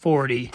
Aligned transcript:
40 0.00 0.52